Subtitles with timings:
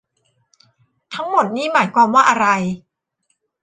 [1.13, 2.47] ทั้งหมดนี้หมายความว่าอะไร